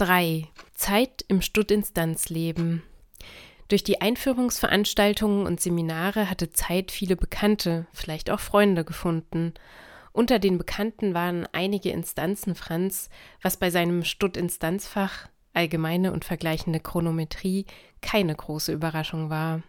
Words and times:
3. 0.00 0.48
Zeit 0.74 1.26
im 1.28 1.42
Stuttinstanzleben. 1.42 2.82
Durch 3.68 3.84
die 3.84 4.00
Einführungsveranstaltungen 4.00 5.44
und 5.44 5.60
Seminare 5.60 6.30
hatte 6.30 6.50
Zeit 6.50 6.90
viele 6.90 7.16
Bekannte, 7.16 7.86
vielleicht 7.92 8.30
auch 8.30 8.40
Freunde 8.40 8.86
gefunden. 8.86 9.52
Unter 10.12 10.38
den 10.38 10.56
Bekannten 10.56 11.12
waren 11.12 11.46
einige 11.52 11.90
Instanzen 11.90 12.54
Franz, 12.54 13.10
was 13.42 13.58
bei 13.58 13.68
seinem 13.68 14.02
Stuttinstanzfach 14.02 15.28
allgemeine 15.52 16.14
und 16.14 16.24
vergleichende 16.24 16.80
Chronometrie 16.80 17.66
keine 18.00 18.34
große 18.34 18.72
Überraschung 18.72 19.28
war. 19.28 19.62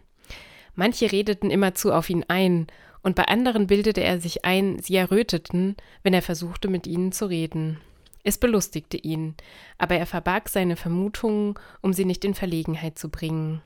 Manche 0.74 1.12
redeten 1.12 1.50
immerzu 1.50 1.92
auf 1.92 2.08
ihn 2.08 2.24
ein, 2.28 2.68
und 3.02 3.16
bei 3.16 3.26
anderen 3.26 3.66
bildete 3.66 4.02
er 4.02 4.18
sich 4.18 4.46
ein, 4.46 4.78
sie 4.78 4.96
erröteten, 4.96 5.76
wenn 6.02 6.14
er 6.14 6.22
versuchte, 6.22 6.68
mit 6.68 6.86
ihnen 6.86 7.12
zu 7.12 7.26
reden. 7.26 7.80
Es 8.24 8.38
belustigte 8.38 8.96
ihn, 8.96 9.34
aber 9.78 9.96
er 9.96 10.06
verbarg 10.06 10.48
seine 10.48 10.76
Vermutungen, 10.76 11.54
um 11.80 11.92
sie 11.92 12.04
nicht 12.04 12.24
in 12.24 12.34
Verlegenheit 12.34 12.98
zu 12.98 13.08
bringen. 13.08 13.62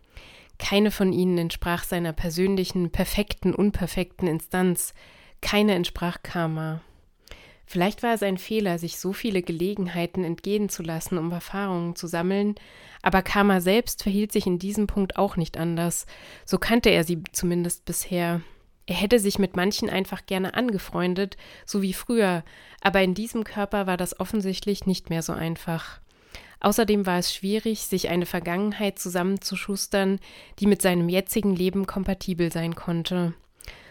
Keine 0.58 0.90
von 0.90 1.12
ihnen 1.12 1.36
entsprach 1.36 1.84
seiner 1.84 2.14
persönlichen, 2.14 2.90
perfekten, 2.90 3.54
unperfekten 3.54 4.26
Instanz, 4.26 4.94
keine 5.42 5.74
entsprach 5.74 6.18
Karma. 6.22 6.80
Vielleicht 7.66 8.02
war 8.02 8.14
es 8.14 8.22
ein 8.22 8.38
Fehler, 8.38 8.78
sich 8.78 8.98
so 8.98 9.12
viele 9.12 9.42
Gelegenheiten 9.42 10.24
entgehen 10.24 10.68
zu 10.68 10.82
lassen, 10.82 11.18
um 11.18 11.32
Erfahrungen 11.32 11.96
zu 11.96 12.06
sammeln, 12.06 12.54
aber 13.02 13.22
Karma 13.22 13.60
selbst 13.60 14.04
verhielt 14.04 14.32
sich 14.32 14.46
in 14.46 14.58
diesem 14.58 14.86
Punkt 14.86 15.16
auch 15.16 15.36
nicht 15.36 15.58
anders, 15.58 16.06
so 16.44 16.58
kannte 16.58 16.90
er 16.90 17.04
sie 17.04 17.22
zumindest 17.32 17.84
bisher. 17.84 18.40
Er 18.86 18.94
hätte 18.94 19.18
sich 19.18 19.38
mit 19.38 19.56
manchen 19.56 19.90
einfach 19.90 20.26
gerne 20.26 20.54
angefreundet, 20.54 21.36
so 21.64 21.82
wie 21.82 21.92
früher, 21.92 22.44
aber 22.80 23.02
in 23.02 23.14
diesem 23.14 23.42
Körper 23.42 23.86
war 23.86 23.96
das 23.96 24.20
offensichtlich 24.20 24.86
nicht 24.86 25.10
mehr 25.10 25.22
so 25.22 25.32
einfach. 25.32 26.00
Außerdem 26.60 27.04
war 27.04 27.18
es 27.18 27.34
schwierig, 27.34 27.80
sich 27.82 28.08
eine 28.08 28.26
Vergangenheit 28.26 28.98
zusammenzuschustern, 28.98 30.20
die 30.58 30.66
mit 30.66 30.82
seinem 30.82 31.08
jetzigen 31.08 31.54
Leben 31.54 31.86
kompatibel 31.86 32.50
sein 32.52 32.74
konnte. 32.74 33.34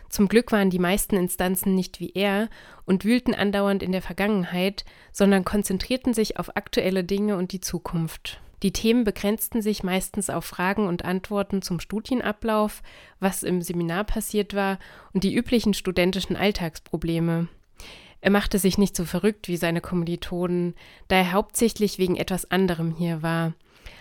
Zum 0.10 0.30
Glück 0.30 0.52
waren 0.52 0.70
die 0.70 0.80
meisten 0.80 1.18
Instanzen 1.18 1.76
nicht 1.76 2.00
wie 2.00 2.12
er 2.14 2.50
und 2.86 3.04
wühlten 3.04 3.36
andauernd 3.36 3.84
in 3.84 3.92
der 3.92 4.02
Vergangenheit, 4.02 4.86
sondern 5.12 5.44
konzentrierten 5.44 6.14
sich 6.14 6.40
auf 6.40 6.56
aktuelle 6.56 7.04
Dinge 7.04 7.36
und 7.38 7.52
die 7.52 7.60
Zukunft. 7.60 8.40
Die 8.66 8.74
Themen 8.74 9.04
begrenzten 9.04 9.62
sich 9.62 9.84
meistens 9.84 10.32
auf 10.32 10.44
Fragen 10.44 10.88
und 10.88 11.06
Antworten 11.06 11.62
zum 11.62 11.80
Studienablauf, 11.80 12.82
was 13.20 13.44
im 13.44 13.62
Seminar 13.62 14.06
passiert 14.06 14.56
war 14.56 14.80
und 15.14 15.24
die 15.24 15.36
üblichen 15.36 15.76
studentischen 15.76 16.36
Alltagsprobleme. 16.36 17.48
Er 18.22 18.32
machte 18.32 18.58
sich 18.58 18.80
nicht 18.80 18.96
so 18.96 19.06
verrückt 19.06 19.50
wie 19.50 19.58
seine 19.58 19.82
Kommilitonen, 19.82 20.74
da 21.10 21.18
er 21.18 21.32
hauptsächlich 21.32 22.00
wegen 22.00 22.16
etwas 22.16 22.50
anderem 22.50 22.96
hier 22.98 23.22
war. 23.22 23.54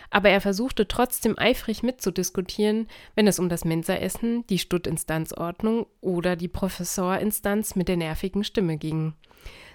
Aber 0.08 0.30
er 0.30 0.40
versuchte 0.40 0.88
trotzdem 0.88 1.38
eifrig 1.38 1.82
mitzudiskutieren, 1.82 2.88
wenn 3.14 3.26
es 3.26 3.38
um 3.38 3.50
das 3.50 3.66
Mensaessen, 3.66 4.46
die 4.46 4.58
Stuttinstanzordnung 4.58 5.84
oder 6.00 6.36
die 6.36 6.48
Professorinstanz 6.48 7.76
mit 7.76 7.88
der 7.88 7.98
nervigen 7.98 8.44
Stimme 8.44 8.78
ging. 8.78 9.12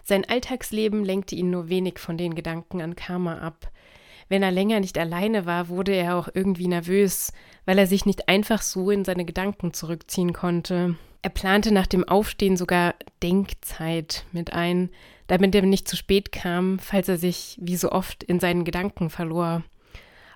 Sein 0.03 0.26
Alltagsleben 0.28 1.06
lenkte 1.06 1.36
ihn 1.36 1.52
nur 1.52 1.70
wenig 1.70 2.00
von 2.00 2.18
den 2.18 2.34
Gedanken 2.34 2.81
an 2.81 2.96
Karma 2.96 3.38
ab. 3.38 3.72
Wenn 4.30 4.44
er 4.44 4.52
länger 4.52 4.80
nicht 4.80 4.97
alleine 4.97 5.45
war, 5.47 5.69
wurde 5.69 5.94
er 5.94 6.16
auch 6.16 6.30
irgendwie 6.33 6.67
nervös, 6.67 7.33
weil 7.66 7.80
er 7.80 7.88
sich 7.88 8.05
nicht 8.05 8.30
einfach 8.30 8.61
so 8.61 8.91
in 8.91 9.03
seine 9.03 9.25
Gedanken 9.25 9.73
zurückziehen 9.73 10.33
konnte. 10.33 10.95
Er 11.22 11.31
plante 11.31 11.73
nach 11.73 11.88
dem 11.88 12.08
Aufstehen 12.08 12.55
sogar 12.55 12.95
Denkzeit 13.22 14.25
mit 14.31 14.53
ein, 14.53 14.89
damit 15.27 15.53
er 15.53 15.63
nicht 15.63 15.88
zu 15.88 15.97
spät 15.97 16.31
kam, 16.31 16.80
falls 16.80 17.09
er 17.09 17.17
sich, 17.17 17.57
wie 17.59 17.75
so 17.75 17.91
oft, 17.91 18.23
in 18.23 18.39
seinen 18.39 18.63
Gedanken 18.63 19.09
verlor. 19.09 19.63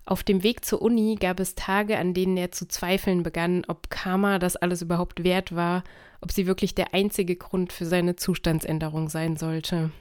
Auf 0.05 0.23
dem 0.23 0.43
Weg 0.43 0.65
zur 0.65 0.81
Uni 0.81 1.15
gab 1.17 1.39
es 1.39 1.55
Tage, 1.55 1.97
an 1.97 2.13
denen 2.13 2.35
er 2.35 2.51
zu 2.51 2.67
zweifeln 2.67 3.23
begann, 3.23 3.63
ob 3.67 3.89
Karma 3.89 4.37
das 4.37 4.57
alles 4.57 4.81
überhaupt 4.81 5.23
wert 5.23 5.55
war, 5.55 5.83
ob 6.19 6.31
sie 6.31 6.45
wirklich 6.45 6.75
der 6.75 6.93
einzige 6.93 7.37
Grund 7.37 7.71
für 7.71 7.85
seine 7.85 8.17
Zustandsänderung 8.17 9.07
sein 9.07 9.37
sollte. 9.37 9.91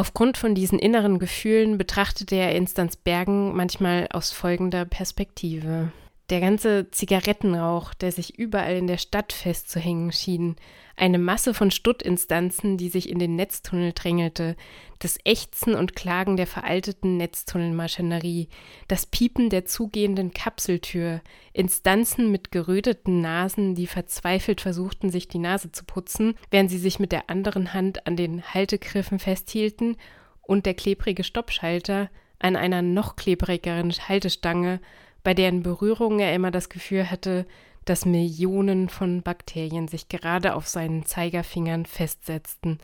Aufgrund 0.00 0.38
von 0.38 0.54
diesen 0.54 0.78
inneren 0.78 1.18
Gefühlen 1.18 1.76
betrachtete 1.76 2.34
er 2.34 2.54
Instanz 2.54 2.96
Bergen 2.96 3.54
manchmal 3.54 4.08
aus 4.10 4.30
folgender 4.30 4.86
Perspektive. 4.86 5.92
Der 6.30 6.40
ganze 6.40 6.88
Zigarettenrauch, 6.92 7.92
der 7.92 8.12
sich 8.12 8.38
überall 8.38 8.76
in 8.76 8.86
der 8.86 8.98
Stadt 8.98 9.32
festzuhängen 9.32 10.12
schien, 10.12 10.54
eine 10.94 11.18
Masse 11.18 11.54
von 11.54 11.72
Stuttinstanzen, 11.72 12.76
die 12.76 12.88
sich 12.88 13.08
in 13.08 13.18
den 13.18 13.34
Netztunnel 13.34 13.92
drängelte, 13.92 14.54
das 15.00 15.18
Ächzen 15.24 15.74
und 15.74 15.96
Klagen 15.96 16.36
der 16.36 16.46
veralteten 16.46 17.16
Netztunnelmaschinerie, 17.16 18.48
das 18.86 19.06
Piepen 19.06 19.50
der 19.50 19.64
zugehenden 19.64 20.32
Kapseltür, 20.32 21.20
Instanzen 21.52 22.30
mit 22.30 22.52
geröteten 22.52 23.20
Nasen, 23.20 23.74
die 23.74 23.88
verzweifelt 23.88 24.60
versuchten, 24.60 25.10
sich 25.10 25.26
die 25.26 25.38
Nase 25.38 25.72
zu 25.72 25.84
putzen, 25.84 26.34
während 26.52 26.70
sie 26.70 26.78
sich 26.78 27.00
mit 27.00 27.10
der 27.10 27.28
anderen 27.28 27.74
Hand 27.74 28.06
an 28.06 28.14
den 28.14 28.44
Haltegriffen 28.44 29.18
festhielten, 29.18 29.96
und 30.42 30.66
der 30.66 30.74
klebrige 30.74 31.24
Stoppschalter 31.24 32.08
an 32.38 32.56
einer 32.56 32.82
noch 32.82 33.16
klebrigeren 33.16 33.90
Haltestange, 33.90 34.80
bei 35.22 35.34
deren 35.34 35.62
Berührung 35.62 36.18
er 36.18 36.34
immer 36.34 36.50
das 36.50 36.68
Gefühl 36.68 37.10
hatte, 37.10 37.46
dass 37.84 38.06
Millionen 38.06 38.88
von 38.88 39.22
Bakterien 39.22 39.88
sich 39.88 40.08
gerade 40.08 40.54
auf 40.54 40.68
seinen 40.68 41.06
Zeigerfingern 41.06 41.86
festsetzten. 41.86 42.78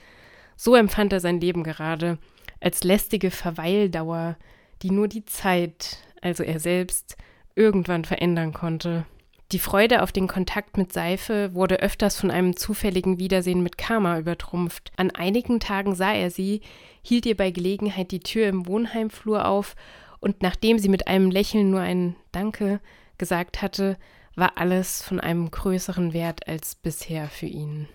So 0.57 0.75
empfand 0.75 1.13
er 1.13 1.21
sein 1.21 1.41
Leben 1.41 1.63
gerade, 1.63 2.19
als 2.61 2.83
lästige 2.83 3.31
Verweildauer, 3.31 4.37
die 4.83 4.91
nur 4.91 5.09
die 5.09 5.25
Zeit, 5.25 5.99
also 6.23 6.43
er 6.43 6.61
selbst, 6.61 7.17
irgendwann 7.55 8.05
verändern 8.05 8.53
konnte. 8.53 9.07
Die 9.53 9.61
Freude 9.61 10.03
auf 10.03 10.11
den 10.11 10.27
Kontakt 10.27 10.77
mit 10.77 10.93
Seife 10.93 11.55
wurde 11.55 11.79
öfters 11.79 12.19
von 12.19 12.33
einem 12.33 12.57
zufälligen 12.57 13.21
Wiedersehen 13.21 13.63
mit 13.63 13.79
Karma 13.79 14.19
übertrumpft. 14.19 14.91
An 14.97 15.13
einigen 15.13 15.61
Tagen 15.61 15.95
sah 15.95 16.13
er 16.13 16.31
sie, 16.33 16.63
hielt 17.03 17.27
ihr 17.27 17.37
bei 17.37 17.53
Gelegenheit 17.53 18.11
die 18.11 18.21
Tür 18.21 18.49
im 18.49 18.67
Wohnheimflur 18.67 19.47
auf 19.47 19.77
und 20.27 20.43
nachdem 20.43 20.81
sie 20.81 20.89
mit 20.89 21.07
einem 21.07 21.31
Lächeln 21.31 21.71
nur 21.71 21.79
ein 21.79 22.17
Danke 22.33 22.81
gesagt 23.17 23.63
hatte, 23.63 23.97
war 24.35 24.59
alles 24.59 25.01
von 25.01 25.21
einem 25.21 25.49
größeren 25.53 26.13
Wert 26.15 26.49
als 26.49 26.75
bisher 26.75 27.29
für 27.29 27.47
ihn. 27.47 27.87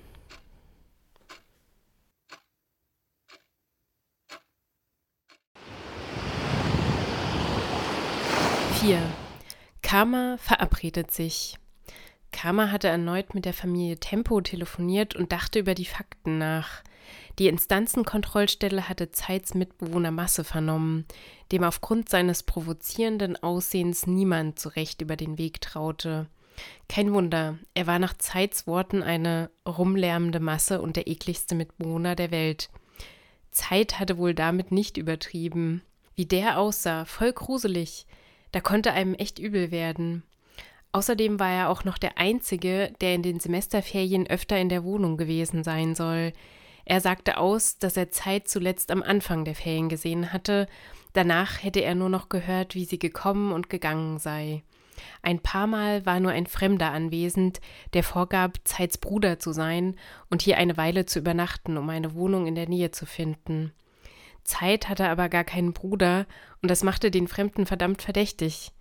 Vier. 8.80 9.02
Karma 9.82 10.38
verabredet 10.38 11.12
sich. 11.12 11.58
Karma 12.32 12.72
hatte 12.72 12.88
erneut 12.88 13.36
mit 13.36 13.44
der 13.44 13.54
Familie 13.54 13.98
Tempo 13.98 14.40
telefoniert 14.40 15.18
und 15.18 15.34
dachte 15.34 15.60
über 15.60 15.76
die 15.76 15.84
Fakten 15.84 16.38
nach. 16.38 16.82
Die 17.40 17.48
Instanzenkontrollstelle 17.48 18.90
hatte 18.90 19.12
Zeits 19.12 19.54
Mitbewohner 19.54 20.12
Masse 20.12 20.44
vernommen, 20.44 21.06
dem 21.52 21.64
aufgrund 21.64 22.10
seines 22.10 22.44
provozierenden 22.44 23.42
Aussehens 23.42 24.08
niemand 24.08 24.60
so 24.60 24.70
recht 24.70 25.02
über 25.02 25.16
den 25.16 25.38
Weg 25.38 25.62
traute. 25.62 26.28
Kein 26.90 27.14
Wunder, 27.14 27.58
er 27.74 27.88
war 27.88 28.00
nach 28.00 28.14
Zeits 28.18 28.68
Worten 28.68 29.02
eine 29.02 29.50
rumlärmende 29.68 30.40
Masse 30.40 30.82
und 30.82 30.96
der 30.96 31.08
ekligste 31.08 31.56
Mitbewohner 31.56 32.16
der 32.16 32.32
Welt. 32.32 32.70
Zeit 33.52 34.00
hatte 34.00 34.18
wohl 34.18 34.34
damit 34.34 34.72
nicht 34.72 34.98
übertrieben. 34.98 35.82
Wie 36.16 36.26
der 36.26 36.60
aussah, 36.60 37.06
voll 37.06 37.34
gruselig, 37.34 38.06
da 38.52 38.60
konnte 38.60 38.92
einem 38.92 39.14
echt 39.16 39.40
übel 39.40 39.72
werden. 39.72 40.24
Außerdem 40.94 41.40
war 41.40 41.50
er 41.50 41.70
auch 41.70 41.86
noch 41.86 41.98
der 41.98 42.18
Einzige, 42.18 42.94
der 43.00 43.16
in 43.16 43.24
den 43.24 43.40
Semesterferien 43.40 44.28
öfter 44.28 44.58
in 44.58 44.68
der 44.68 44.84
Wohnung 44.84 45.16
gewesen 45.16 45.64
sein 45.64 45.96
soll. 45.96 46.34
Er 46.86 47.02
sagte 47.02 47.38
aus, 47.38 47.78
dass 47.78 47.98
er 47.98 48.12
Zeit 48.12 48.48
zuletzt 48.48 48.92
am 48.92 49.04
Anfang 49.04 49.46
der 49.46 49.56
Ferien 49.56 49.90
gesehen 49.90 50.34
hatte, 50.34 50.68
danach 51.14 51.64
hätte 51.64 51.82
er 51.82 51.96
nur 51.96 52.10
noch 52.10 52.30
gehört, 52.30 52.76
wie 52.76 52.86
sie 52.86 53.00
gekommen 53.00 53.52
und 53.52 53.70
gegangen 53.70 54.18
sei. 54.18 54.64
Ein 55.22 55.40
paar 55.40 55.68
Mal 55.68 56.06
war 56.06 56.20
nur 56.20 56.32
ein 56.32 56.48
Fremder 56.48 56.92
anwesend, 56.92 57.60
der 57.94 58.04
vorgab, 58.04 58.58
Zeits 58.64 58.98
Bruder 58.98 59.40
zu 59.40 59.52
sein 59.52 59.96
und 60.30 60.42
hier 60.42 60.58
eine 60.58 60.78
Weile 60.78 61.06
zu 61.06 61.20
übernachten, 61.20 61.78
um 61.78 61.90
eine 61.90 62.14
Wohnung 62.14 62.48
in 62.48 62.56
der 62.56 62.70
Nähe 62.70 62.92
zu 62.92 63.06
finden. 63.06 63.72
Zeit 64.44 64.90
hatte 64.90 65.08
aber 65.08 65.30
gar 65.30 65.44
keinen 65.44 65.74
Bruder, 65.74 66.26
und 66.62 66.70
das 66.70 66.84
machte 66.84 67.12
den 67.12 67.28
Fremden 67.28 67.66
verdammt 67.66 68.02
verdächtig. 68.02 68.72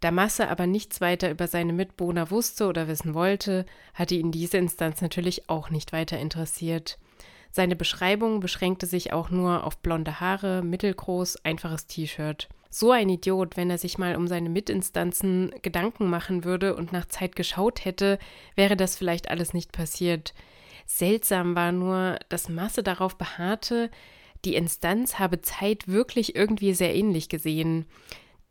Da 0.00 0.10
Masse 0.10 0.48
aber 0.48 0.66
nichts 0.66 1.00
weiter 1.00 1.30
über 1.30 1.46
seine 1.46 1.72
Mitbewohner 1.72 2.30
wusste 2.30 2.66
oder 2.66 2.88
wissen 2.88 3.14
wollte, 3.14 3.66
hatte 3.92 4.14
ihn 4.14 4.32
diese 4.32 4.56
Instanz 4.56 5.00
natürlich 5.02 5.48
auch 5.48 5.70
nicht 5.70 5.92
weiter 5.92 6.18
interessiert. 6.18 6.98
Seine 7.50 7.76
Beschreibung 7.76 8.40
beschränkte 8.40 8.86
sich 8.86 9.12
auch 9.12 9.30
nur 9.30 9.64
auf 9.64 9.78
blonde 9.78 10.20
Haare, 10.20 10.62
mittelgroß, 10.62 11.44
einfaches 11.44 11.86
T-Shirt. 11.86 12.48
So 12.70 12.92
ein 12.92 13.08
Idiot, 13.08 13.56
wenn 13.56 13.70
er 13.70 13.78
sich 13.78 13.98
mal 13.98 14.14
um 14.14 14.28
seine 14.28 14.48
Mitinstanzen 14.48 15.52
Gedanken 15.62 16.08
machen 16.08 16.44
würde 16.44 16.76
und 16.76 16.92
nach 16.92 17.06
Zeit 17.06 17.34
geschaut 17.34 17.84
hätte, 17.84 18.18
wäre 18.54 18.76
das 18.76 18.96
vielleicht 18.96 19.28
alles 19.28 19.52
nicht 19.52 19.72
passiert. 19.72 20.32
Seltsam 20.86 21.56
war 21.56 21.72
nur, 21.72 22.18
dass 22.28 22.48
Masse 22.48 22.82
darauf 22.82 23.16
beharrte, 23.16 23.90
Die 24.44 24.54
Instanz 24.54 25.18
habe 25.18 25.42
Zeit 25.42 25.86
wirklich 25.86 26.34
irgendwie 26.34 26.72
sehr 26.72 26.94
ähnlich 26.94 27.28
gesehen. 27.28 27.84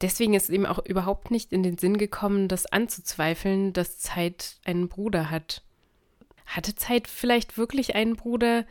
Deswegen 0.01 0.33
ist 0.33 0.49
ihm 0.49 0.65
auch 0.65 0.79
überhaupt 0.85 1.31
nicht 1.31 1.51
in 1.51 1.63
den 1.63 1.77
Sinn 1.77 1.97
gekommen, 1.97 2.47
das 2.47 2.67
anzuzweifeln, 2.67 3.73
dass 3.73 3.97
Zeit 3.97 4.57
einen 4.65 4.87
Bruder 4.87 5.29
hat. 5.31 5.63
Hatte 6.45 6.75
Zeit 6.75 7.07
vielleicht 7.07 7.57
wirklich 7.57 7.95
einen 7.95 8.15
Bruder? 8.15 8.65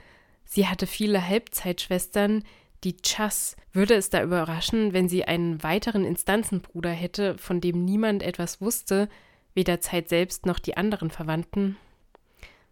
Sie 0.50 0.66
hatte 0.66 0.86
viele 0.86 1.28
Halbzeitschwestern, 1.28 2.42
die 2.82 2.96
Chas. 2.96 3.54
Würde 3.72 3.94
es 3.94 4.08
da 4.08 4.22
überraschen, 4.22 4.94
wenn 4.94 5.08
sie 5.08 5.24
einen 5.24 5.62
weiteren 5.62 6.04
Instanzenbruder 6.04 6.90
hätte, 6.90 7.36
von 7.36 7.60
dem 7.60 7.84
niemand 7.84 8.22
etwas 8.22 8.60
wusste, 8.60 9.10
weder 9.52 9.80
Zeit 9.80 10.08
selbst 10.08 10.46
noch 10.46 10.58
die 10.58 10.76
anderen 10.76 11.10
Verwandten? 11.10 11.76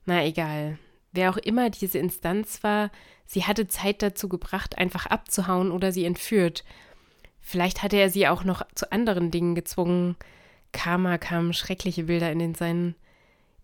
Na 0.06 0.25
egal. 0.25 0.78
Wer 1.12 1.31
auch 1.31 1.37
immer 1.37 1.69
diese 1.69 1.99
Instanz 1.99 2.62
war, 2.62 2.90
sie 3.26 3.44
hatte 3.44 3.69
Zeit 3.69 4.02
dazu 4.02 4.28
gebracht, 4.28 4.78
einfach 4.78 5.06
abzuhauen 5.06 5.70
oder 5.70 5.93
sie 5.93 6.06
entführt. 6.06 6.64
Vielleicht 7.40 7.82
hatte 7.82 7.96
er 7.96 8.08
sie 8.08 8.26
auch 8.26 8.43
noch 8.43 8.62
zu 8.75 8.90
anderen 8.93 9.31
Dingen 9.31 9.55
gezwungen. 9.55 10.17
Karma 10.73 11.19
kamen 11.19 11.52
schreckliche 11.52 12.05
Bilder 12.05 12.32
in 12.32 12.38
den 12.38 12.55
Sinn. 12.55 12.94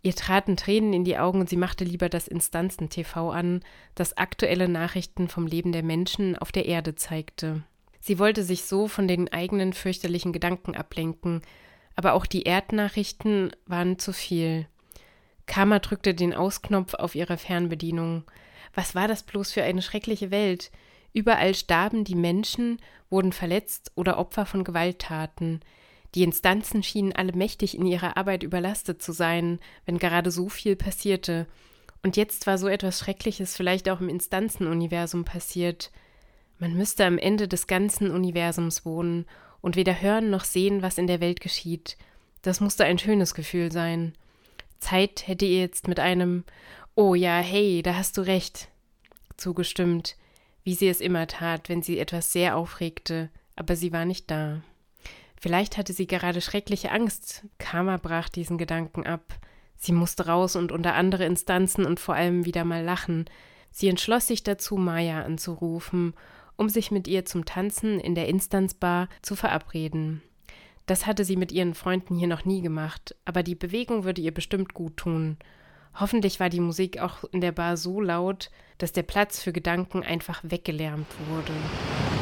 Ihr 0.03 0.15
traten 0.15 0.57
Tränen 0.57 0.93
in 0.93 1.05
die 1.05 1.17
Augen 1.17 1.41
und 1.41 1.49
sie 1.49 1.57
machte 1.57 1.85
lieber 1.85 2.09
das 2.09 2.27
Instanzen-TV 2.27 3.31
an, 3.31 3.61
das 3.95 4.17
aktuelle 4.17 4.69
Nachrichten 4.69 5.29
vom 5.29 5.47
Leben 5.47 5.71
der 5.71 5.85
Menschen 5.85 6.37
auf 6.37 6.51
der 6.51 6.67
Erde 6.67 6.97
zeigte. 6.97 7.63
Sie 8.01 8.19
wollte 8.19 8.43
sich 8.43 8.65
so 8.65 8.89
von 8.89 9.07
den 9.07 9.33
eigenen 9.33 9.73
fürchterlichen 9.73 10.33
Gedanken 10.33 10.75
ablenken, 10.75 11.41
aber 11.95 12.15
auch 12.15 12.27
die 12.27 12.43
Erdnachrichten 12.43 13.53
waren 13.67 13.99
zu 14.01 14.13
viel. 14.13 14.67
Karma 15.47 15.79
drückte 15.79 16.15
den 16.15 16.35
Ausknopf 16.35 16.95
auf 16.95 17.15
ihre 17.15 17.37
Fernbedienung. 17.37 18.25
Was 18.75 18.97
war 18.97 19.07
das 19.07 19.23
bloß 19.23 19.53
für 19.53 19.63
eine 19.63 19.83
schreckliche 19.83 20.33
Welt? 20.33 20.73
Überall 21.13 21.55
starben 21.55 22.05
die 22.05 22.17
Menschen, 22.17 22.79
wurden 23.09 23.33
verletzt 23.33 23.93
oder 23.95 24.19
Opfer 24.19 24.47
von 24.47 24.65
Gewalttaten. 24.65 25.61
Die 26.15 26.23
Instanzen 26.23 26.83
schienen 26.83 27.13
alle 27.13 27.33
mächtig 27.33 27.77
in 27.77 27.87
ihrer 27.87 28.17
Arbeit 28.17 28.43
überlastet 28.43 29.03
zu 29.03 29.13
sein, 29.13 29.59
wenn 29.87 29.99
gerade 29.99 30.31
so 30.31 30.49
viel 30.49 30.77
passierte. 30.77 31.47
Und 32.03 32.17
jetzt 32.17 32.47
war 32.47 32.59
so 32.59 32.69
etwas 32.69 32.99
Schreckliches 32.99 33.57
vielleicht 33.57 33.89
auch 33.89 34.01
im 34.01 34.09
Instanzenuniversum 34.09 35.25
passiert. 35.25 35.91
Man 36.59 36.75
müsste 36.75 37.07
am 37.07 37.19
Ende 37.19 37.49
des 37.49 37.67
ganzen 37.67 38.11
Universums 38.11 38.85
wohnen 38.85 39.27
und 39.61 39.77
weder 39.77 40.01
hören 40.03 40.31
noch 40.31 40.45
sehen, 40.45 40.83
was 40.83 40.99
in 40.99 41.07
der 41.07 41.21
Welt 41.21 41.41
geschieht. 41.41 41.97
Das 42.43 42.61
musste 42.61 42.85
ein 42.85 42.99
schönes 42.99 43.35
Gefühl 43.35 43.73
sein. 43.73 44.13
Zeit 44.81 45.27
hätte 45.27 45.47
ihr 45.47 45.61
jetzt 45.61 45.89
mit 45.89 46.01
einem 46.01 46.45
Oh 46.95 47.15
ja, 47.15 47.39
hey, 47.39 47.83
da 47.83 47.95
hast 47.95 48.19
du 48.19 48.23
recht 48.23 48.69
zugestimmt, 49.37 50.17
wie 50.63 50.75
sie 50.75 50.89
es 50.89 51.01
immer 51.01 51.27
tat, 51.27 51.69
wenn 51.69 51.83
sie 51.83 51.99
etwas 51.99 52.33
sehr 52.33 52.57
aufregte, 52.57 53.31
aber 53.57 53.77
sie 53.77 53.93
war 53.93 54.05
nicht 54.05 54.31
da. 54.31 54.63
Vielleicht 55.43 55.77
hatte 55.77 55.93
sie 55.93 56.07
gerade 56.07 56.41
schreckliche 56.41 56.93
Angst. 56.93 57.45
Karma 57.59 57.97
brach 57.97 58.29
diesen 58.29 58.59
Gedanken 58.59 59.05
ab. 59.05 59.41
Sie 59.77 59.91
musste 59.91 60.27
raus 60.27 60.55
und 60.55 60.71
unter 60.71 60.95
andere 60.95 61.25
Instanzen 61.25 61.85
und 61.85 61.99
vor 61.99 62.15
allem 62.15 62.45
wieder 62.45 62.65
mal 62.65 62.85
lachen. 62.85 63.25
Sie 63.73 63.89
entschloss 63.89 64.29
sich 64.29 64.45
dazu, 64.45 64.77
Maya 64.77 65.23
anzurufen, 65.23 66.15
um 66.55 66.69
sich 66.69 66.93
mit 66.93 67.09
ihr 67.09 67.25
zum 67.25 67.45
Tanzen 67.45 67.99
in 67.99 68.15
der 68.15 68.29
Instanzbar 68.29 69.09
zu 69.21 69.35
verabreden. 69.35 70.23
Das 70.87 71.07
hatte 71.07 71.25
sie 71.25 71.37
mit 71.37 71.51
ihren 71.51 71.75
Freunden 71.75 72.15
hier 72.15 72.29
noch 72.29 72.45
nie 72.45 72.63
gemacht, 72.63 73.17
aber 73.25 73.43
die 73.43 73.57
Bewegung 73.57 74.05
würde 74.05 74.21
ihr 74.21 74.33
bestimmt 74.33 74.75
gut 74.75 74.97
tun. 74.97 75.39
Hoffentlich 75.99 76.39
war 76.39 76.51
die 76.51 76.61
Musik 76.61 77.01
auch 77.01 77.25
in 77.33 77.41
der 77.41 77.53
Bar 77.53 77.77
so 77.77 78.01
laut, 78.01 78.53
dass 78.79 78.93
der 78.93 79.03
Platz 79.03 79.43
für 79.43 79.53
Gedanken 79.53 80.05
einfach 80.05 80.41
weggelärmt 80.45 81.09
wurde. 81.29 82.22